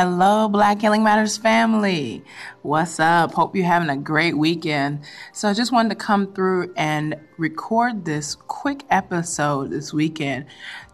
Hello, 0.00 0.48
Black 0.48 0.80
Healing 0.80 1.02
Matters 1.02 1.36
family. 1.36 2.22
What's 2.62 3.00
up? 3.00 3.32
Hope 3.32 3.56
you're 3.56 3.66
having 3.66 3.90
a 3.90 3.96
great 3.96 4.38
weekend. 4.38 5.00
So, 5.32 5.48
I 5.48 5.54
just 5.54 5.72
wanted 5.72 5.88
to 5.88 5.96
come 5.96 6.32
through 6.34 6.72
and 6.76 7.16
record 7.36 8.04
this 8.04 8.36
quick 8.36 8.84
episode 8.90 9.70
this 9.70 9.92
weekend 9.92 10.46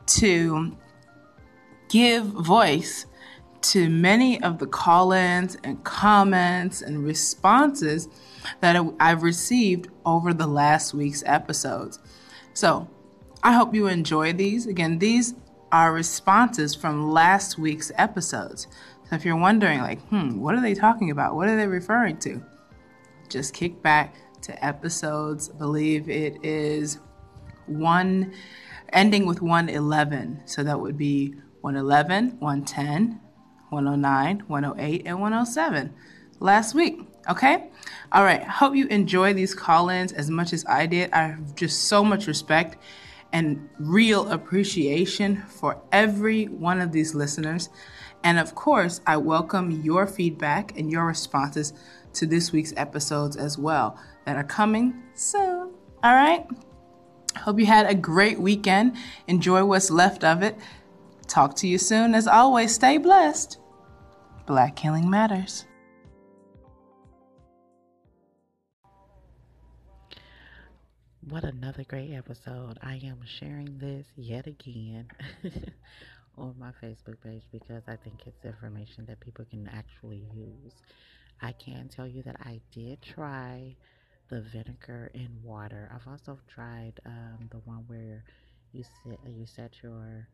to 0.07 0.75
give 1.91 2.25
voice 2.25 3.05
to 3.61 3.91
many 3.91 4.43
of 4.43 4.59
the 4.59 4.67
call 4.67 5.13
ins 5.13 5.59
and 5.65 5.85
comments 5.85 6.81
and 6.81 7.05
responses 7.05 8.09
that 8.61 8.83
I've 8.99 9.23
received 9.23 9.89
over 10.07 10.33
the 10.33 10.47
last 10.47 10.95
week's 10.95 11.23
episodes. 11.27 11.99
So, 12.55 12.89
I 13.43 13.53
hope 13.53 13.75
you 13.75 13.87
enjoy 13.87 14.33
these. 14.33 14.67
Again, 14.67 14.99
these 14.99 15.35
are 15.75 15.93
responses 15.93 16.73
from 16.73 17.11
last 17.11 17.59
week's 17.59 17.91
episodes. 17.97 18.69
So 19.09 19.17
if 19.17 19.25
you're 19.25 19.37
wondering, 19.37 19.81
like, 19.81 20.01
hmm, 20.09 20.41
what 20.41 20.55
are 20.55 20.61
they 20.61 20.75
talking 20.75 21.11
about? 21.11 21.35
What 21.35 21.49
are 21.49 21.57
they 21.57 21.67
referring 21.67 22.19
to? 22.19 22.43
Just 23.29 23.55
kick 23.55 23.83
back 23.83 24.17
to 24.43 24.65
episodes. 24.65 25.51
I 25.51 25.59
believe 25.59 26.09
it 26.09 26.43
is 26.43 26.99
one 27.67 28.33
ending 28.93 29.27
with 29.27 29.43
111. 29.43 30.43
So 30.47 30.63
that 30.63 30.81
would 30.81 30.97
be 30.97 31.35
111, 31.61 32.37
110, 32.39 33.21
109, 33.71 34.43
108, 34.47 35.03
and 35.07 35.21
107 35.21 35.95
last 36.41 36.75
week. 36.75 37.01
Okay? 37.29 37.71
All 38.13 38.25
right. 38.25 38.43
Hope 38.43 38.75
you 38.75 38.87
enjoy 38.89 39.33
these 39.33 39.55
call 39.55 39.89
ins 39.89 40.13
as 40.13 40.31
much 40.31 40.53
as 40.53 40.65
I 40.67 40.87
did. 40.87 41.11
I 41.13 41.29
have 41.29 41.55
just 41.55 41.85
so 41.85 42.05
much 42.05 42.27
respect 42.27 42.77
and 43.33 43.69
real 43.79 44.29
appreciation 44.31 45.43
for 45.49 45.83
every 45.91 46.45
one 46.45 46.81
of 46.81 46.93
these 46.93 47.15
listeners. 47.15 47.69
And 48.25 48.39
of 48.39 48.55
course, 48.55 49.03
I 49.07 49.19
welcome 49.19 49.71
your 49.83 50.07
feedback 50.07 50.79
and 50.79 50.91
your 50.91 51.07
responses 51.07 51.75
to 52.15 52.27
this 52.27 52.53
week's 52.53 52.73
episodes 52.75 53.37
as 53.37 53.59
well 53.59 53.99
that 54.25 54.37
are 54.37 54.45
coming 54.45 55.03
soon. 55.13 55.75
All 56.03 56.15
right? 56.15 56.47
Hope 57.37 57.61
you 57.61 57.67
had 57.67 57.87
a 57.87 57.95
great 57.95 58.41
weekend. 58.41 58.97
Enjoy 59.29 59.63
what's 59.67 59.91
left 59.91 60.25
of 60.25 60.43
it. 60.43 60.57
Talk 61.27 61.55
to 61.57 61.69
you 61.69 61.77
soon. 61.77 62.15
As 62.15 62.27
always, 62.27 62.73
stay 62.73 62.97
blessed. 62.97 63.59
Black 64.47 64.79
Healing 64.79 65.11
Matters. 65.11 65.67
What 71.29 71.45
another 71.45 71.85
great 71.85 72.13
episode. 72.13 72.79
I 72.83 73.01
am 73.05 73.21
sharing 73.27 73.79
this 73.79 74.07
yet 74.17 74.47
again 74.47 75.09
on 76.39 76.55
my 76.59 76.71
Facebook 76.83 77.21
page 77.23 77.43
because 77.53 77.83
I 77.89 77.97
think 77.97 78.23
it's 78.27 78.45
information 78.45 79.07
that 79.07 79.21
people 79.21 79.45
can 79.45 79.69
actually 79.69 80.25
use. 80.35 80.75
I 81.43 81.53
can 81.53 81.89
tell 81.89 82.07
you 82.07 82.23
that 82.25 82.37
I 82.45 82.61
did 82.73 83.03
try 83.03 83.77
the 84.31 84.41
vinegar 84.43 85.11
in 85.15 85.29
water. 85.43 85.91
I've 85.95 86.07
also 86.11 86.39
tried 86.49 87.01
um, 87.07 87.49
the 87.51 87.59
one 87.59 87.85
where 87.87 88.25
you 88.73 88.85
set 88.85 89.19
you 89.27 89.47
set 89.47 89.83
your 89.83 90.29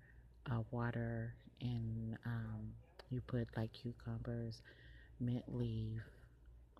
uh, 0.51 0.61
water 0.71 1.35
and 1.61 2.17
um, 2.27 2.73
you 3.11 3.21
put 3.23 3.49
like 3.57 3.73
cucumbers, 3.73 4.63
mint 5.21 5.45
leaf, 5.49 6.03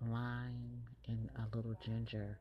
lime, 0.09 0.83
and 1.09 1.29
a 1.37 1.57
little 1.57 1.75
ginger 1.85 2.39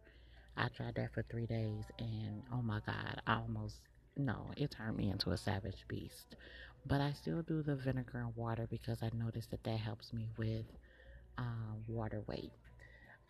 I 0.57 0.67
tried 0.69 0.95
that 0.95 1.13
for 1.13 1.23
three 1.23 1.45
days 1.45 1.85
and 1.99 2.43
oh 2.53 2.61
my 2.61 2.79
god, 2.85 3.21
I 3.27 3.35
almost 3.37 3.77
no, 4.17 4.51
it 4.57 4.71
turned 4.71 4.97
me 4.97 5.09
into 5.09 5.31
a 5.31 5.37
savage 5.37 5.85
beast. 5.87 6.35
But 6.85 7.01
I 7.01 7.13
still 7.13 7.41
do 7.41 7.61
the 7.61 7.75
vinegar 7.75 8.19
and 8.19 8.35
water 8.35 8.67
because 8.69 9.03
I 9.03 9.09
noticed 9.13 9.51
that 9.51 9.63
that 9.63 9.79
helps 9.79 10.13
me 10.13 10.29
with 10.37 10.65
um, 11.37 11.83
water 11.87 12.21
weight. 12.27 12.51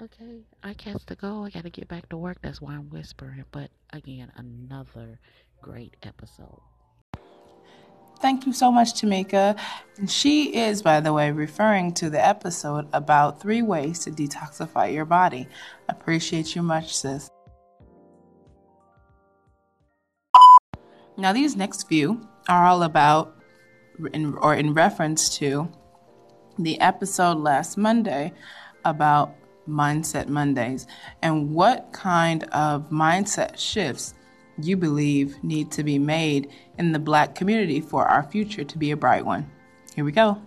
Okay, 0.02 0.44
I 0.64 0.74
catch 0.76 1.06
to 1.08 1.16
go. 1.16 1.44
I 1.44 1.50
got 1.50 1.64
to 1.64 1.70
get 1.70 1.90
back 1.90 2.08
to 2.10 2.18
work. 2.18 2.38
That's 2.42 2.62
why 2.62 2.74
I'm 2.74 2.90
whispering. 2.90 3.44
But 3.52 3.70
again, 3.92 4.32
another 4.38 5.20
great 5.62 5.98
episode. 6.04 6.62
Thank 8.22 8.46
you 8.46 8.54
so 8.54 8.72
much, 8.72 8.94
Tamika. 8.94 9.58
And 9.98 10.10
she 10.10 10.56
is, 10.56 10.82
by 10.82 11.00
the 11.00 11.14
way, 11.14 11.32
referring 11.32 11.94
to 11.96 12.10
the 12.10 12.26
episode 12.26 12.88
about 12.92 13.42
three 13.42 13.62
ways 13.62 14.00
to 14.00 14.12
detoxify 14.12 14.94
your 14.94 15.06
body. 15.06 15.48
Appreciate 15.88 16.56
you 16.56 16.62
much, 16.62 16.96
sis. 16.96 17.30
Now, 21.18 21.34
these 21.34 21.56
next 21.56 21.88
few 21.88 22.22
are 22.48 22.66
all 22.66 22.84
about, 22.84 23.39
in, 24.14 24.36
or 24.36 24.56
in 24.56 24.74
reference 24.74 25.38
to, 25.38 25.70
the 26.58 26.80
episode 26.82 27.38
last 27.38 27.78
Monday 27.78 28.34
about 28.86 29.36
Mindset 29.68 30.28
Mondays 30.28 30.88
and 31.22 31.54
what 31.54 31.92
kind 31.94 32.44
of 32.46 32.90
mindset 32.90 33.58
shifts 33.58 34.14
you 34.62 34.76
believe 34.76 35.42
need 35.44 35.72
to 35.72 35.84
be 35.84 35.98
made 35.98 36.50
in 36.78 36.92
the 36.92 37.00
black 37.00 37.36
community 37.36 37.80
for 37.80 38.06
our 38.06 38.24
future 38.24 38.64
to 38.64 38.78
be 38.78 38.92
a 38.92 38.98
bright 38.98 39.26
one. 39.26 39.50
Here 39.96 40.04
we 40.04 40.12
go. 40.12 40.42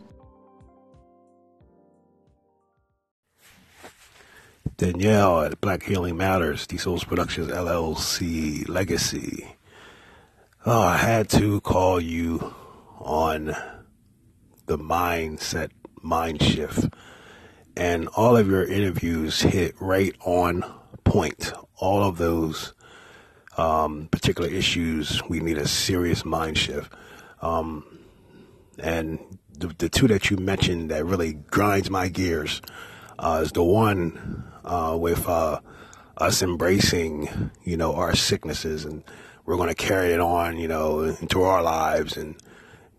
Danielle 4.76 5.42
at 5.42 5.60
Black 5.60 5.82
Healing 5.84 6.16
Matters, 6.16 6.66
D 6.66 6.76
Souls 6.76 7.04
Productions 7.04 7.48
LLC 7.48 8.68
Legacy. 8.68 9.54
Oh, 10.66 10.80
I 10.80 10.96
had 10.96 11.28
to 11.30 11.60
call 11.60 12.00
you 12.00 12.54
on 13.02 13.56
the 14.66 14.78
mindset 14.78 15.70
mind 16.00 16.42
shift. 16.42 16.88
And 17.76 18.08
all 18.08 18.36
of 18.36 18.48
your 18.48 18.64
interviews 18.64 19.40
hit 19.40 19.74
right 19.80 20.14
on 20.24 20.64
point. 21.04 21.52
All 21.76 22.02
of 22.02 22.18
those 22.18 22.74
um, 23.56 24.08
particular 24.10 24.48
issues, 24.48 25.22
we 25.28 25.40
need 25.40 25.58
a 25.58 25.66
serious 25.66 26.24
mind 26.24 26.58
shift. 26.58 26.92
Um, 27.40 27.84
and 28.78 29.18
the, 29.58 29.68
the, 29.78 29.88
two 29.88 30.08
that 30.08 30.30
you 30.30 30.36
mentioned 30.36 30.90
that 30.90 31.04
really 31.04 31.34
grinds 31.34 31.90
my 31.90 32.08
gears 32.08 32.62
uh, 33.18 33.40
is 33.42 33.52
the 33.52 33.62
one 33.62 34.44
uh, 34.64 34.96
with 34.98 35.28
uh, 35.28 35.60
us 36.16 36.42
embracing, 36.42 37.50
you 37.64 37.76
know, 37.76 37.94
our 37.94 38.14
sicknesses 38.14 38.84
and 38.84 39.02
we're 39.44 39.56
going 39.56 39.68
to 39.68 39.74
carry 39.74 40.12
it 40.12 40.20
on, 40.20 40.56
you 40.56 40.68
know, 40.68 41.00
into 41.00 41.42
our 41.42 41.62
lives. 41.62 42.16
And 42.16 42.36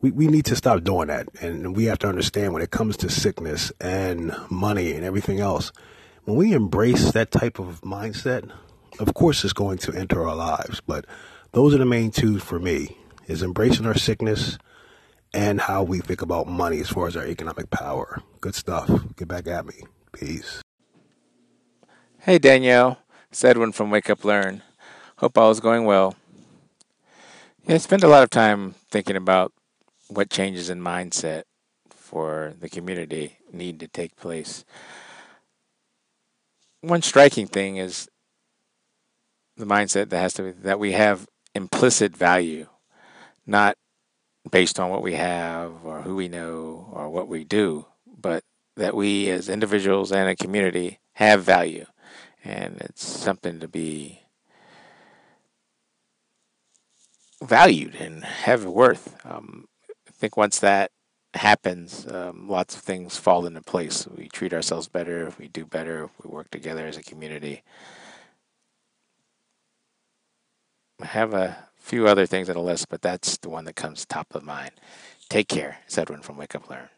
we, 0.04 0.12
we 0.12 0.28
need 0.28 0.46
to 0.46 0.56
stop 0.56 0.84
doing 0.84 1.08
that. 1.08 1.30
And 1.42 1.76
we 1.76 1.86
have 1.86 1.98
to 2.00 2.10
understand 2.10 2.54
when 2.54 2.62
it 2.62 2.70
comes 2.70 2.98
to 2.98 3.10
sickness 3.10 3.72
and 3.80 4.36
money 4.52 4.92
and 4.92 5.04
everything 5.04 5.40
else, 5.40 5.72
when 6.26 6.36
we 6.36 6.52
embrace 6.52 7.14
that 7.14 7.32
type 7.32 7.58
of 7.58 7.82
mindset, 7.82 8.52
of 9.00 9.14
course, 9.14 9.44
it's 9.44 9.54
going 9.54 9.78
to 9.80 9.94
enter 9.94 10.28
our 10.28 10.36
lives. 10.36 10.82
But 10.86 11.06
those 11.54 11.74
are 11.74 11.78
the 11.80 11.86
main 11.86 12.12
two 12.12 12.38
for 12.38 12.60
me: 12.60 12.98
is 13.28 13.42
embracing 13.42 13.86
our 13.86 13.98
sickness 13.98 14.60
and 15.34 15.62
how 15.62 15.84
we 15.84 16.00
think 16.00 16.22
about 16.22 16.48
money 16.48 16.80
as 16.80 16.90
far 16.90 17.08
as 17.08 17.16
our 17.16 17.26
economic 17.26 17.70
power. 17.70 18.22
Good 18.42 18.56
stuff. 18.56 18.90
Get 19.16 19.30
back 19.30 19.48
at 19.48 19.66
me. 19.66 19.84
Peace. 20.12 20.62
Hey 22.20 22.40
Danielle, 22.40 23.00
it's 23.32 23.44
Edwin 23.44 23.72
from 23.72 23.90
Wake 23.90 24.10
Up 24.10 24.24
Learn. 24.24 24.62
Hope 25.18 25.38
all 25.38 25.50
is 25.50 25.60
going 25.60 25.86
well. 25.86 26.16
Yeah, 27.66 27.76
I 27.76 27.78
spend 27.78 28.04
a 28.04 28.10
lot 28.10 28.24
of 28.24 28.30
time 28.30 28.76
thinking 28.92 29.16
about 29.16 29.53
what 30.14 30.30
changes 30.30 30.70
in 30.70 30.80
mindset 30.80 31.44
for 31.90 32.54
the 32.60 32.70
community 32.70 33.38
need 33.52 33.80
to 33.80 33.88
take 33.88 34.16
place. 34.16 34.64
One 36.82 37.02
striking 37.02 37.48
thing 37.48 37.78
is 37.78 38.10
the 39.58 39.66
mindset 39.66 40.10
that 40.10 40.20
has 40.20 40.34
to 40.36 40.44
be 40.44 40.52
that 40.52 40.80
we 40.80 40.92
have 40.94 41.28
implicit 41.56 42.16
value, 42.16 42.68
not 43.46 43.78
based 44.50 44.80
on 44.80 44.90
what 44.90 45.02
we 45.02 45.14
have 45.14 45.86
or 45.86 46.02
who 46.02 46.16
we 46.16 46.28
know 46.28 46.90
or 46.92 47.10
what 47.10 47.28
we 47.28 47.44
do, 47.44 47.86
but 48.06 48.44
that 48.76 48.96
we 48.96 49.30
as 49.30 49.50
individuals 49.50 50.12
and 50.12 50.30
a 50.30 50.36
community 50.36 51.00
have 51.14 51.44
value. 51.44 51.86
And 52.44 52.78
it's 52.82 53.06
something 53.06 53.60
to 53.60 53.68
be 53.68 54.24
valued 57.42 57.96
and 57.96 58.24
have 58.24 58.66
worth. 58.66 59.16
Um, 59.26 59.68
think 60.24 60.38
once 60.38 60.60
that 60.60 60.90
happens, 61.34 62.08
um, 62.10 62.48
lots 62.48 62.76
of 62.78 62.82
things 62.82 63.18
fall 63.18 63.46
into 63.46 63.62
place. 63.62 64.08
We 64.08 64.30
treat 64.30 64.54
ourselves 64.54 64.88
better, 64.88 65.34
we 65.38 65.50
do 65.50 65.66
better, 65.66 66.10
we 66.24 66.30
work 66.30 66.50
together 66.50 66.88
as 66.88 66.96
a 66.96 67.04
community. 67.04 67.62
I 71.02 71.08
have 71.08 71.34
a 71.34 71.68
few 71.76 72.08
other 72.08 72.26
things 72.26 72.48
on 72.48 72.56
the 72.56 72.62
list, 72.62 72.88
but 72.88 73.02
that's 73.02 73.36
the 73.36 73.50
one 73.50 73.66
that 73.66 73.76
comes 73.76 74.06
top 74.06 74.34
of 74.34 74.46
mind. 74.46 74.72
Take 75.28 75.50
care. 75.50 75.80
It's 75.86 75.98
Edwin 75.98 76.22
from 76.22 76.38
Wake 76.38 76.56
Up 76.56 76.70
Learn. 76.70 76.93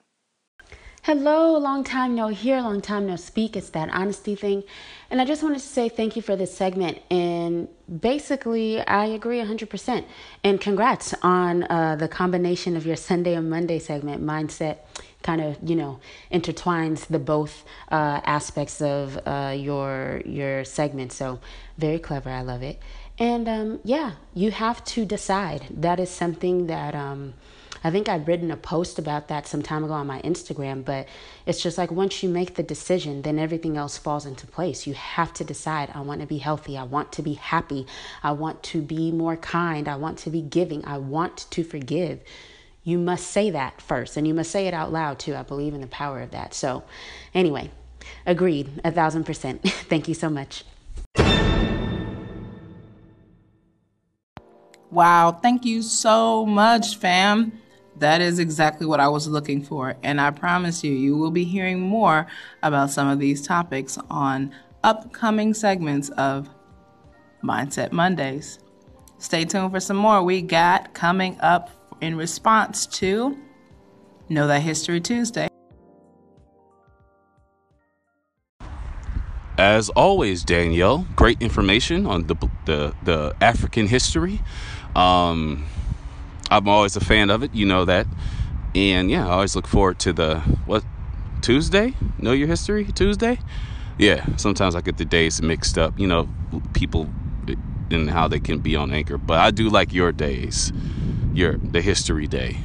Hello, 1.06 1.56
long 1.60 1.84
time 1.84 2.16
no 2.16 2.30
hear, 2.30 2.60
long 2.62 2.82
time 2.82 3.06
no 3.06 3.16
speak. 3.16 3.56
It's 3.56 3.70
that 3.70 3.90
honesty 3.90 4.34
thing. 4.34 4.64
And 5.12 5.22
I 5.22 5.26
just 5.26 5.44
wanted 5.44 5.60
to 5.60 5.68
say 5.68 5.88
thank 5.88 6.16
you 6.16 6.24
for 6.24 6.36
this 6.36 6.52
segment. 6.52 6.98
And 7.12 7.68
basically, 8.00 8.82
I 8.82 9.06
agree 9.06 9.38
100%. 9.38 10.04
And 10.44 10.60
congrats 10.60 11.14
on 11.22 11.62
uh, 11.70 11.96
the 11.96 12.08
combination 12.08 12.76
of 12.76 12.88
your 12.88 12.96
Sunday 12.96 13.36
and 13.36 13.52
Monday 13.52 13.78
segment, 13.78 14.24
Mindset 14.24 14.78
kind 15.22 15.42
of 15.42 15.58
you 15.64 15.76
know 15.76 16.00
intertwines 16.32 17.06
the 17.06 17.20
both 17.20 17.66
uh, 17.92 18.22
aspects 18.26 18.82
of 18.82 19.20
uh, 19.28 19.56
your 19.58 20.22
your 20.24 20.64
segment 20.64 21.12
so 21.12 21.40
very 21.80 21.98
clever 21.98 22.30
i 22.30 22.44
love 22.44 22.62
it 22.62 22.80
and 23.18 23.50
um, 23.50 23.80
yeah 23.84 24.12
you 24.36 24.52
have 24.52 24.86
to 24.86 25.04
decide 25.04 25.66
that 25.72 26.00
is 26.00 26.12
something 26.12 26.68
that 26.68 26.94
um, 26.94 27.34
I 27.86 27.92
think 27.92 28.10
I'd 28.10 28.28
written 28.28 28.50
a 28.50 28.58
post 28.58 28.98
about 28.98 29.28
that 29.28 29.46
some 29.46 29.62
time 29.62 29.84
ago 29.84 29.94
on 29.94 30.08
my 30.08 30.20
Instagram, 30.24 30.84
but 30.84 31.08
it's 31.46 31.62
just 31.62 31.78
like 31.78 31.92
once 31.92 32.24
you 32.24 32.30
make 32.30 32.56
the 32.56 32.64
decision, 32.64 33.22
then 33.22 33.38
everything 33.38 33.78
else 33.78 33.96
falls 33.96 34.26
into 34.26 34.48
place. 34.48 34.88
You 34.88 34.96
have 34.96 35.32
to 35.34 35.44
decide 35.44 35.92
I 35.94 36.02
want 36.02 36.22
to 36.22 36.26
be 36.26 36.40
healthy, 36.40 36.80
I 36.80 36.84
want 36.84 37.12
to 37.12 37.22
be 37.22 37.34
happy, 37.34 37.86
I 38.24 38.32
want 38.32 38.64
to 38.64 38.82
be 38.82 39.12
more 39.12 39.38
kind, 39.38 39.88
I 39.88 39.98
want 39.98 40.18
to 40.20 40.32
be 40.32 40.42
giving, 40.42 40.84
I 40.84 40.98
want 40.98 41.46
to 41.52 41.64
forgive. 41.64 42.22
You 42.84 42.98
must 42.98 43.28
say 43.28 43.52
that 43.52 43.80
first, 43.80 44.18
and 44.18 44.28
you 44.28 44.34
must 44.34 44.50
say 44.50 44.66
it 44.66 44.74
out 44.74 44.92
loud 44.92 45.20
too. 45.20 45.36
I 45.36 45.44
believe 45.44 45.76
in 45.76 45.82
the 45.82 45.88
power 45.88 46.22
of 46.22 46.32
that. 46.32 46.56
So, 46.56 46.86
anyway, 47.36 47.70
agreed, 48.26 48.82
a 48.84 48.92
thousand 48.92 49.26
percent. 49.26 49.62
Thank 49.70 50.08
you 50.08 50.16
so 50.16 50.32
much. 50.32 50.64
Wow, 54.90 55.34
thank 55.44 55.66
you 55.66 55.84
so 55.84 56.48
much, 56.48 56.98
fam. 56.98 57.62
That 57.98 58.22
is 58.22 58.40
exactly 58.40 58.86
what 58.86 59.00
I 59.00 59.08
was 59.08 59.28
looking 59.28 59.64
for. 59.64 59.96
And 60.04 60.20
I 60.20 60.32
promise 60.32 60.84
you, 60.84 60.92
you 60.92 61.16
will 61.16 61.32
be 61.32 61.46
hearing 61.46 61.80
more 61.80 62.28
about 62.62 62.92
some 62.92 63.08
of 63.08 63.20
these 63.20 63.46
topics 63.46 63.98
on 64.10 64.54
upcoming 64.84 65.54
segments 65.54 66.10
of 66.10 66.50
Mindset 67.44 67.92
Mondays. 67.92 68.60
Stay 69.18 69.46
tuned 69.46 69.72
for 69.72 69.80
some 69.80 69.98
more 69.98 70.22
we 70.24 70.42
got 70.42 70.94
coming 70.94 71.38
up 71.40 71.72
in 72.02 72.18
response 72.18 72.86
to 72.86 73.38
Know 74.28 74.48
That 74.48 74.62
History 74.62 75.00
Tuesday. 75.00 75.48
As 79.58 79.88
always, 79.90 80.44
Danielle, 80.44 81.08
great 81.16 81.42
information 81.42 82.06
on 82.06 82.28
the 82.28 82.36
the, 82.66 82.94
the 83.04 83.36
African 83.40 83.88
history. 83.88 84.42
Um, 84.98 85.66
I'm 86.50 86.68
always 86.68 86.96
a 86.96 87.00
fan 87.00 87.30
of 87.30 87.44
it. 87.44 87.54
You 87.54 87.66
know 87.66 87.86
that. 87.86 88.08
And 88.74 89.10
yeah, 89.10 89.28
I 89.28 89.32
always 89.32 89.56
look 89.56 89.68
forward 89.68 90.00
to 90.00 90.14
the 90.14 90.40
what 90.66 90.84
Tuesday? 91.42 91.94
Know 92.20 92.34
your 92.34 92.48
history 92.48 92.86
Tuesday? 92.86 93.40
Yeah, 93.98 94.26
sometimes 94.36 94.76
I 94.76 94.82
get 94.82 94.98
the 94.98 95.06
days 95.06 95.42
mixed 95.42 95.78
up. 95.78 95.98
You 95.98 96.08
know, 96.08 96.30
people 96.74 97.10
and 97.92 98.10
how 98.10 98.28
they 98.28 98.40
can 98.40 98.60
be 98.60 98.76
on 98.76 98.92
anchor. 98.92 99.18
But 99.18 99.40
I 99.40 99.52
do 99.52 99.70
like 99.70 99.94
your 99.94 100.12
days. 100.12 100.72
Your 101.34 101.58
the 101.58 101.82
history 101.82 102.28
day. 102.28 102.58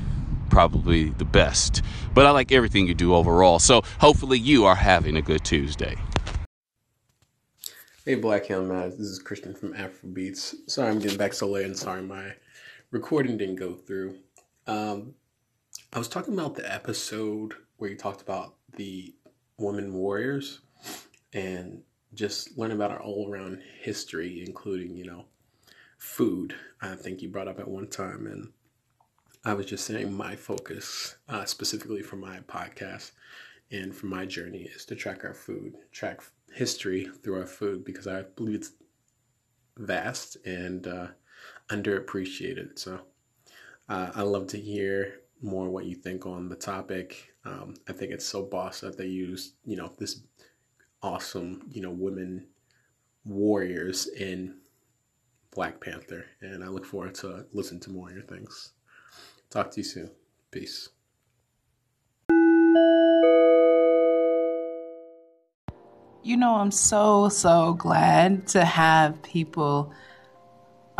Probably 0.48 1.10
the 1.10 1.24
best. 1.24 1.82
But 2.12 2.26
I 2.26 2.30
like 2.30 2.50
everything 2.50 2.86
you 2.88 2.94
do 2.94 3.14
overall. 3.14 3.58
So 3.58 3.82
hopefully 4.00 4.38
you 4.38 4.64
are 4.64 4.74
having 4.74 5.16
a 5.16 5.22
good 5.22 5.44
Tuesday. 5.44 5.96
Hey 8.04 8.14
Black 8.16 8.46
Hill 8.46 8.64
Matt, 8.64 8.92
this 8.98 9.06
is 9.06 9.18
Christian 9.20 9.54
from 9.54 9.74
Afrobeats. 9.74 10.54
Sorry 10.66 10.88
I'm 10.88 10.98
getting 10.98 11.18
back 11.18 11.32
so 11.32 11.46
late 11.46 11.66
and 11.66 11.76
sorry 11.76 12.02
my 12.02 12.32
recording 12.90 13.36
didn't 13.36 13.56
go 13.56 13.74
through. 13.74 14.18
Um, 14.66 15.14
I 15.92 15.98
was 15.98 16.08
talking 16.08 16.34
about 16.34 16.56
the 16.56 16.72
episode 16.72 17.54
where 17.76 17.90
you 17.90 17.96
talked 17.96 18.20
about 18.20 18.56
the 18.76 19.14
women 19.58 19.94
warriors 19.94 20.60
and 21.32 21.82
just 22.14 22.58
learning 22.58 22.76
about 22.76 22.90
our 22.90 23.00
all 23.00 23.30
around 23.30 23.62
history, 23.80 24.42
including, 24.44 24.96
you 24.96 25.06
know, 25.06 25.24
food. 25.98 26.54
I 26.82 26.96
think 26.96 27.22
you 27.22 27.28
brought 27.28 27.48
up 27.48 27.60
at 27.60 27.68
one 27.68 27.86
time. 27.86 28.26
And 28.26 28.52
I 29.44 29.54
was 29.54 29.66
just 29.66 29.84
saying 29.84 30.12
my 30.12 30.34
focus, 30.34 31.16
uh, 31.28 31.44
specifically 31.44 32.02
for 32.02 32.16
my 32.16 32.40
podcast 32.40 33.12
and 33.70 33.94
for 33.94 34.06
my 34.06 34.26
journey, 34.26 34.62
is 34.74 34.84
to 34.86 34.96
track 34.96 35.24
our 35.24 35.34
food, 35.34 35.76
track 35.92 36.22
history 36.52 37.08
through 37.22 37.38
our 37.38 37.46
food, 37.46 37.84
because 37.84 38.08
I 38.08 38.22
believe 38.22 38.56
it's 38.56 38.72
vast 39.78 40.36
and 40.44 40.86
uh, 40.88 41.06
underappreciated. 41.70 42.78
So 42.78 43.00
uh, 43.88 44.10
I 44.14 44.22
love 44.22 44.46
to 44.48 44.58
hear 44.58 45.20
more 45.42 45.70
what 45.70 45.86
you 45.86 45.94
think 45.94 46.26
on 46.26 46.48
the 46.48 46.56
topic. 46.56 47.32
Um, 47.44 47.74
I 47.88 47.92
think 47.92 48.12
it's 48.12 48.26
so 48.26 48.42
boss 48.42 48.80
that 48.80 48.98
they 48.98 49.06
use, 49.06 49.54
you 49.64 49.76
know, 49.76 49.92
this 49.98 50.22
awesome, 51.02 51.62
you 51.70 51.80
know, 51.80 51.90
women 51.90 52.46
warriors 53.24 54.08
in 54.08 54.56
Black 55.52 55.80
Panther. 55.80 56.26
And 56.40 56.62
I 56.62 56.68
look 56.68 56.84
forward 56.84 57.14
to 57.16 57.46
listen 57.52 57.80
to 57.80 57.90
more 57.90 58.08
of 58.08 58.14
your 58.14 58.24
things. 58.24 58.72
Talk 59.48 59.70
to 59.72 59.80
you 59.80 59.84
soon. 59.84 60.10
Peace. 60.50 60.88
You 66.22 66.36
know, 66.36 66.56
I'm 66.56 66.70
so, 66.70 67.30
so 67.30 67.72
glad 67.72 68.46
to 68.48 68.64
have 68.64 69.22
people 69.22 69.92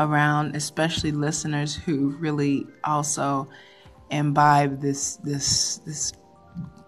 around, 0.01 0.57
especially 0.57 1.13
listeners 1.13 1.77
who 1.77 2.17
really 2.19 2.67
also 2.83 3.49
imbibe 4.11 4.81
this 4.81 5.17
this 5.17 5.79
this 5.87 6.13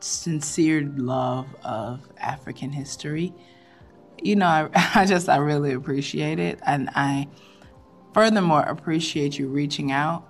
sincere 0.00 0.82
love 0.97 1.47
of 1.62 2.00
African 2.19 2.73
history. 2.73 3.32
You 4.23 4.37
know, 4.37 4.47
I, 4.47 4.69
I 5.03 5.05
just 5.05 5.29
I 5.29 5.37
really 5.37 5.73
appreciate 5.73 6.38
it, 6.38 6.59
and 6.67 6.88
I 6.94 7.29
furthermore 8.14 8.62
appreciate 8.62 9.38
you 9.38 9.49
reaching 9.49 9.93
out 9.93 10.29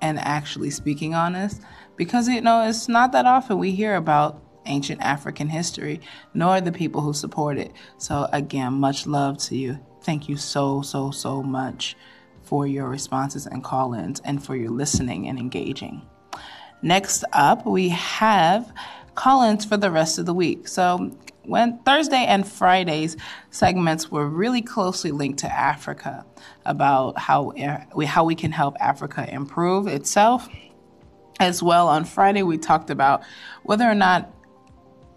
and 0.00 0.18
actually 0.18 0.70
speaking 0.70 1.14
on 1.14 1.32
this 1.32 1.60
because 1.96 2.28
you 2.28 2.40
know 2.40 2.68
it's 2.68 2.88
not 2.88 3.12
that 3.12 3.26
often 3.26 3.58
we 3.58 3.70
hear 3.70 3.94
about 3.94 4.42
ancient 4.66 5.00
African 5.02 5.48
history, 5.48 6.00
nor 6.32 6.60
the 6.60 6.72
people 6.72 7.00
who 7.00 7.12
support 7.12 7.58
it. 7.58 7.72
So 7.98 8.28
again, 8.32 8.72
much 8.74 9.06
love 9.06 9.38
to 9.38 9.56
you. 9.56 9.78
Thank 10.02 10.28
you 10.28 10.36
so 10.36 10.82
so 10.82 11.10
so 11.10 11.42
much 11.42 11.96
for 12.54 12.68
your 12.68 12.88
responses 12.88 13.48
and 13.48 13.64
call 13.64 13.94
ins 13.94 14.20
and 14.20 14.40
for 14.40 14.54
your 14.54 14.70
listening 14.70 15.26
and 15.26 15.40
engaging. 15.40 16.00
Next 16.82 17.24
up, 17.32 17.66
we 17.66 17.88
have 17.88 18.72
call 19.16 19.42
ins 19.42 19.64
for 19.64 19.76
the 19.76 19.90
rest 19.90 20.20
of 20.20 20.26
the 20.26 20.32
week. 20.32 20.68
So, 20.68 21.10
when 21.42 21.78
Thursday 21.78 22.24
and 22.24 22.46
Friday's 22.46 23.16
segments 23.50 24.08
were 24.08 24.28
really 24.28 24.62
closely 24.62 25.10
linked 25.10 25.40
to 25.40 25.52
Africa 25.52 26.24
about 26.64 27.18
how 27.18 27.52
we, 27.92 28.06
how 28.06 28.22
we 28.22 28.36
can 28.36 28.52
help 28.52 28.76
Africa 28.78 29.28
improve 29.28 29.88
itself. 29.88 30.48
As 31.40 31.60
well, 31.60 31.88
on 31.88 32.04
Friday, 32.04 32.44
we 32.44 32.56
talked 32.56 32.88
about 32.88 33.24
whether 33.64 33.84
or 33.84 33.96
not 33.96 34.32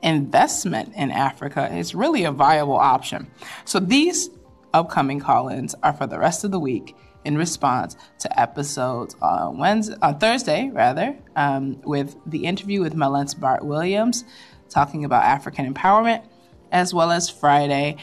investment 0.01 0.95
in 0.95 1.11
Africa 1.11 1.71
is 1.71 1.93
really 1.93 2.23
a 2.23 2.31
viable 2.31 2.77
option. 2.77 3.29
So, 3.63 3.79
these 3.79 4.31
upcoming 4.73 5.19
call 5.19 5.49
ins 5.49 5.75
are 5.83 5.93
for 5.93 6.07
the 6.07 6.17
rest 6.17 6.43
of 6.43 6.49
the 6.49 6.59
week 6.59 6.95
in 7.25 7.37
response 7.37 7.95
to 8.19 8.39
episodes 8.39 9.15
on 9.21 9.57
Wednesday, 9.57 9.95
on 10.01 10.17
Thursday 10.19 10.69
rather, 10.73 11.17
um, 11.35 11.81
with 11.83 12.15
the 12.25 12.45
interview 12.45 12.81
with 12.81 12.95
Mallence 12.95 13.33
Bart 13.33 13.65
Williams 13.65 14.23
talking 14.69 15.05
about 15.05 15.23
African 15.23 15.73
empowerment, 15.73 16.23
as 16.71 16.93
well 16.93 17.11
as 17.11 17.29
Friday, 17.29 17.97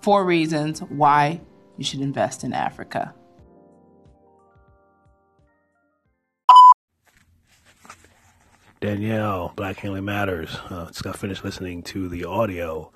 four 0.00 0.24
reasons 0.24 0.80
why 0.80 1.40
you 1.76 1.84
should 1.84 2.00
invest 2.00 2.44
in 2.44 2.52
Africa. 2.52 3.14
Danielle, 8.80 9.52
Black 9.56 9.78
Healing 9.78 10.06
Matters. 10.06 10.56
Uh, 10.70 10.86
just 10.86 11.02
got 11.02 11.18
finished 11.18 11.44
listening 11.44 11.82
to 11.82 12.08
the 12.08 12.24
audio 12.24 12.90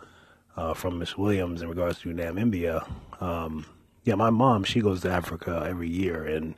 uh, 0.57 0.73
from 0.73 0.99
Miss 0.99 1.19
Williams 1.19 1.61
in 1.61 1.69
regards 1.69 2.01
to 2.01 2.09
Namibia. 2.09 2.87
Um, 3.21 3.67
yeah, 4.05 4.15
my 4.15 4.31
mom, 4.31 4.65
she 4.65 4.81
goes 4.81 5.01
to 5.03 5.11
Africa 5.11 5.65
every 5.67 5.89
year, 5.89 6.25
and 6.25 6.55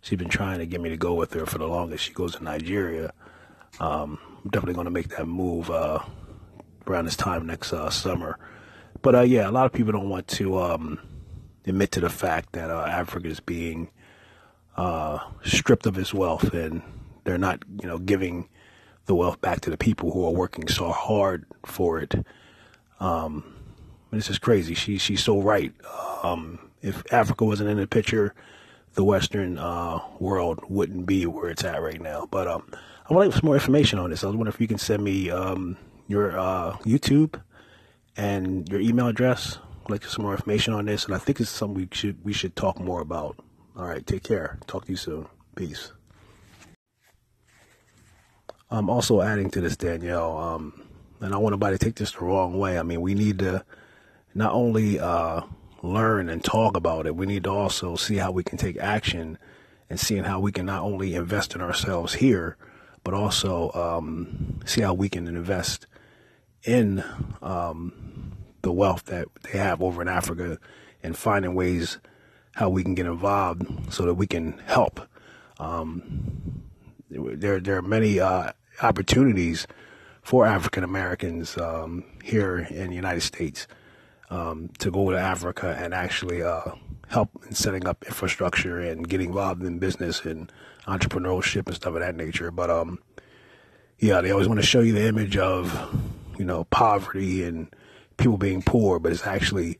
she's 0.00 0.18
been 0.18 0.28
trying 0.28 0.58
to 0.58 0.66
get 0.66 0.80
me 0.80 0.90
to 0.90 0.96
go 0.96 1.14
with 1.14 1.32
her 1.32 1.46
for 1.46 1.58
the 1.58 1.66
longest. 1.66 2.04
She 2.04 2.12
goes 2.12 2.36
to 2.36 2.44
Nigeria. 2.44 3.12
Um, 3.80 4.18
I'm 4.44 4.50
definitely 4.50 4.74
going 4.74 4.84
to 4.84 4.90
make 4.90 5.08
that 5.08 5.26
move 5.26 5.70
uh, 5.70 6.00
around 6.86 7.06
this 7.06 7.16
time 7.16 7.46
next 7.46 7.72
uh, 7.72 7.88
summer. 7.88 8.38
But 9.00 9.14
uh, 9.14 9.20
yeah, 9.22 9.48
a 9.48 9.50
lot 9.50 9.66
of 9.66 9.72
people 9.72 9.92
don't 9.92 10.10
want 10.10 10.28
to 10.28 10.58
um, 10.58 10.98
admit 11.66 11.90
to 11.92 12.00
the 12.00 12.10
fact 12.10 12.52
that 12.52 12.70
uh, 12.70 12.84
Africa 12.86 13.28
is 13.28 13.40
being 13.40 13.90
uh, 14.76 15.18
stripped 15.42 15.86
of 15.86 15.96
its 15.96 16.12
wealth, 16.12 16.52
and 16.52 16.82
they're 17.24 17.38
not, 17.38 17.62
you 17.80 17.88
know, 17.88 17.98
giving 17.98 18.48
the 19.06 19.14
wealth 19.14 19.40
back 19.40 19.60
to 19.62 19.70
the 19.70 19.76
people 19.78 20.12
who 20.12 20.26
are 20.26 20.32
working 20.32 20.68
so 20.68 20.90
hard 20.90 21.46
for 21.64 21.98
it. 21.98 22.14
Um, 23.00 23.54
this 24.10 24.30
is 24.30 24.38
crazy. 24.38 24.74
She 24.74 24.98
she's 24.98 25.22
so 25.22 25.40
right. 25.40 25.72
Um, 26.22 26.58
if 26.84 27.02
Africa 27.10 27.46
wasn't 27.46 27.70
in 27.70 27.78
the 27.78 27.86
picture, 27.86 28.34
the 28.92 29.02
Western 29.02 29.58
uh, 29.58 30.00
world 30.20 30.60
wouldn't 30.68 31.06
be 31.06 31.24
where 31.24 31.48
it's 31.48 31.64
at 31.64 31.80
right 31.80 32.00
now. 32.00 32.28
But 32.30 32.46
um, 32.46 32.70
I 33.08 33.14
would 33.14 33.24
like 33.24 33.32
some 33.32 33.46
more 33.46 33.54
information 33.54 33.98
on 33.98 34.10
this. 34.10 34.22
I 34.22 34.26
was 34.26 34.36
wondering 34.36 34.52
if 34.54 34.60
you 34.60 34.68
can 34.68 34.78
send 34.78 35.02
me 35.02 35.30
um, 35.30 35.78
your 36.08 36.38
uh, 36.38 36.76
YouTube 36.84 37.40
and 38.18 38.68
your 38.68 38.80
email 38.80 39.08
address. 39.08 39.58
I'd 39.82 39.90
like 39.90 40.04
some 40.04 40.24
more 40.24 40.32
information 40.32 40.74
on 40.74 40.84
this, 40.84 41.06
and 41.06 41.14
I 41.14 41.18
think 41.18 41.40
it's 41.40 41.50
something 41.50 41.74
we 41.74 41.88
should 41.90 42.22
we 42.22 42.34
should 42.34 42.54
talk 42.54 42.78
more 42.78 43.00
about. 43.00 43.36
All 43.76 43.86
right, 43.86 44.06
take 44.06 44.22
care. 44.22 44.58
Talk 44.66 44.84
to 44.84 44.92
you 44.92 44.96
soon. 44.96 45.26
Peace. 45.56 45.90
I'm 48.70 48.90
also 48.90 49.22
adding 49.22 49.50
to 49.50 49.60
this, 49.60 49.76
Danielle, 49.76 50.36
um, 50.36 50.82
and 51.20 51.34
I 51.34 51.38
want 51.38 51.52
nobody 51.52 51.78
to 51.78 51.84
take 51.84 51.94
this 51.96 52.12
the 52.12 52.24
wrong 52.24 52.58
way. 52.58 52.78
I 52.78 52.82
mean, 52.82 53.00
we 53.00 53.14
need 53.14 53.38
to 53.38 53.64
not 54.34 54.52
only 54.52 54.98
uh, 54.98 55.42
learn 55.84 56.28
and 56.28 56.42
talk 56.42 56.76
about 56.76 57.06
it, 57.06 57.14
we 57.14 57.26
need 57.26 57.44
to 57.44 57.50
also 57.50 57.96
see 57.96 58.16
how 58.16 58.30
we 58.30 58.42
can 58.42 58.58
take 58.58 58.76
action 58.78 59.38
and 59.90 60.00
seeing 60.00 60.24
how 60.24 60.40
we 60.40 60.50
can 60.50 60.66
not 60.66 60.82
only 60.82 61.14
invest 61.14 61.54
in 61.54 61.60
ourselves 61.60 62.14
here, 62.14 62.56
but 63.02 63.14
also 63.14 63.70
um, 63.72 64.60
see 64.64 64.80
how 64.80 64.94
we 64.94 65.08
can 65.08 65.28
invest 65.28 65.86
in 66.64 67.04
um, 67.42 68.32
the 68.62 68.72
wealth 68.72 69.04
that 69.04 69.28
they 69.42 69.58
have 69.58 69.82
over 69.82 70.00
in 70.00 70.08
Africa 70.08 70.58
and 71.02 71.16
finding 71.16 71.54
ways 71.54 71.98
how 72.54 72.70
we 72.70 72.82
can 72.82 72.94
get 72.94 73.06
involved 73.06 73.92
so 73.92 74.06
that 74.06 74.14
we 74.14 74.26
can 74.26 74.58
help. 74.66 75.00
Um, 75.58 76.62
there, 77.10 77.60
there 77.60 77.76
are 77.76 77.82
many 77.82 78.20
uh, 78.20 78.52
opportunities 78.82 79.66
for 80.22 80.46
African 80.46 80.82
Americans 80.82 81.58
um, 81.58 82.04
here 82.22 82.58
in 82.58 82.88
the 82.88 82.96
United 82.96 83.20
States 83.20 83.66
um, 84.34 84.68
to 84.78 84.90
go 84.90 85.10
to 85.10 85.16
Africa 85.16 85.76
and 85.78 85.94
actually 85.94 86.42
uh, 86.42 86.72
help 87.08 87.30
in 87.46 87.54
setting 87.54 87.86
up 87.86 88.04
infrastructure 88.04 88.80
and 88.80 89.08
getting 89.08 89.28
involved 89.28 89.62
in 89.62 89.78
business 89.78 90.24
and 90.24 90.50
entrepreneurship 90.88 91.66
and 91.66 91.76
stuff 91.76 91.94
of 91.94 92.00
that 92.00 92.16
nature. 92.16 92.50
But 92.50 92.68
um, 92.68 92.98
yeah, 93.98 94.20
they 94.20 94.32
always 94.32 94.48
want 94.48 94.60
to 94.60 94.66
show 94.66 94.80
you 94.80 94.92
the 94.92 95.06
image 95.06 95.36
of 95.36 95.72
you 96.36 96.44
know 96.44 96.64
poverty 96.64 97.44
and 97.44 97.68
people 98.16 98.36
being 98.36 98.60
poor, 98.60 98.98
but 98.98 99.12
it's 99.12 99.26
actually 99.26 99.78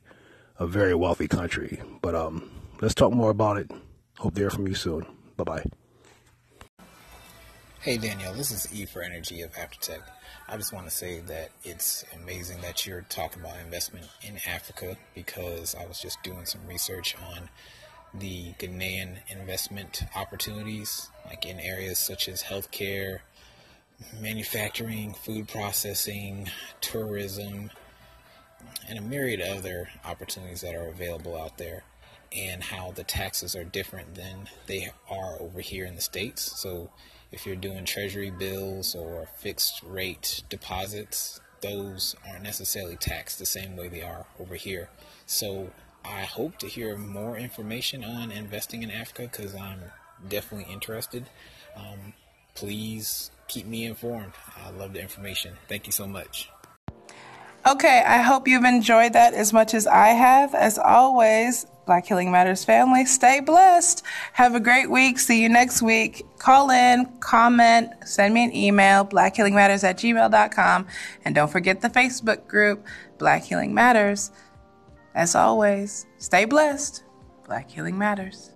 a 0.57 0.65
very 0.65 0.95
wealthy 0.95 1.27
country. 1.27 1.81
But 2.01 2.15
um, 2.15 2.49
let's 2.81 2.95
talk 2.95 3.11
more 3.11 3.31
about 3.31 3.57
it. 3.57 3.69
Hope 4.19 4.35
to 4.35 4.39
hear 4.39 4.49
from 4.49 4.67
you 4.67 4.75
soon. 4.75 5.05
Bye 5.35 5.43
bye. 5.43 5.65
Hey 7.81 7.97
Daniel, 7.97 8.33
this 8.33 8.51
is 8.51 8.73
E 8.73 8.85
for 8.85 9.01
Energy 9.01 9.41
of 9.41 9.51
Aftertech. 9.51 10.01
I 10.47 10.57
just 10.57 10.71
want 10.71 10.85
to 10.85 10.91
say 10.91 11.21
that 11.21 11.49
it's 11.63 12.05
amazing 12.13 12.61
that 12.61 12.85
you're 12.85 13.01
talking 13.09 13.41
about 13.41 13.57
investment 13.63 14.05
in 14.21 14.37
Africa 14.47 14.95
because 15.15 15.73
I 15.73 15.87
was 15.87 15.99
just 15.99 16.21
doing 16.21 16.45
some 16.45 16.61
research 16.67 17.15
on 17.33 17.49
the 18.13 18.53
Ghanaian 18.59 19.17
investment 19.27 20.03
opportunities, 20.15 21.09
like 21.25 21.47
in 21.47 21.59
areas 21.59 21.97
such 21.97 22.29
as 22.29 22.43
healthcare, 22.43 23.21
manufacturing, 24.21 25.15
food 25.15 25.47
processing, 25.47 26.51
tourism, 26.79 27.71
and 28.87 28.99
a 28.99 29.01
myriad 29.01 29.41
of 29.41 29.57
other 29.57 29.89
opportunities 30.05 30.61
that 30.61 30.75
are 30.75 30.89
available 30.89 31.35
out 31.35 31.57
there, 31.57 31.83
and 32.31 32.61
how 32.61 32.91
the 32.91 33.03
taxes 33.03 33.55
are 33.55 33.63
different 33.63 34.13
than 34.13 34.47
they 34.67 34.91
are 35.09 35.37
over 35.39 35.59
here 35.61 35.85
in 35.85 35.95
the 35.95 36.01
States. 36.01 36.59
So 36.61 36.91
if 37.35 37.45
you're 37.45 37.55
doing 37.57 37.83
treasury 37.83 38.31
bills 38.31 38.95
or 38.95 39.27
fixed 39.37 39.83
rate 39.83 40.41
deposits, 40.49 41.41
those 41.61 42.15
aren't 42.27 42.43
necessarily 42.43 42.95
taxed 42.95 43.39
the 43.39 43.45
same 43.45 43.75
way 43.75 43.89
they 43.89 44.01
are 44.01 44.25
over 44.39 44.55
here. 44.55 44.89
So 45.25 45.71
I 46.05 46.21
hope 46.21 46.57
to 46.59 46.67
hear 46.67 46.97
more 46.97 47.37
information 47.37 48.05
on 48.05 48.31
investing 48.31 48.83
in 48.83 48.89
Africa 48.89 49.23
because 49.23 49.53
I'm 49.53 49.79
definitely 50.27 50.71
interested. 50.71 51.29
Um, 51.75 52.13
please 52.55 53.31
keep 53.49 53.65
me 53.65 53.83
informed. 53.83 54.31
I 54.55 54.69
love 54.69 54.93
the 54.93 55.01
information. 55.01 55.55
Thank 55.67 55.87
you 55.87 55.91
so 55.91 56.07
much. 56.07 56.49
Okay, 57.67 58.03
I 58.05 58.21
hope 58.21 58.47
you've 58.47 58.63
enjoyed 58.63 59.13
that 59.13 59.33
as 59.33 59.51
much 59.51 59.73
as 59.73 59.87
I 59.87 60.09
have. 60.09 60.53
As 60.53 60.77
always, 60.77 61.65
Black 61.87 62.05
Healing 62.05 62.31
Matters 62.31 62.63
family, 62.63 63.05
stay 63.05 63.39
blessed. 63.39 64.03
Have 64.33 64.53
a 64.53 64.59
great 64.59 64.91
week. 64.91 65.17
See 65.17 65.41
you 65.41 65.49
next 65.49 65.81
week. 65.81 66.23
Call 66.37 66.69
in, 66.69 67.07
comment, 67.21 67.89
send 68.05 68.35
me 68.35 68.43
an 68.43 68.55
email, 68.55 69.03
blackhealingmatters 69.03 69.83
at 69.83 69.97
gmail.com. 69.97 70.85
And 71.25 71.33
don't 71.33 71.51
forget 71.51 71.81
the 71.81 71.89
Facebook 71.89 72.47
group, 72.47 72.85
Black 73.17 73.43
Healing 73.43 73.73
Matters. 73.73 74.29
As 75.15 75.33
always, 75.33 76.05
stay 76.19 76.45
blessed. 76.45 77.03
Black 77.47 77.71
Healing 77.71 77.97
Matters. 77.97 78.54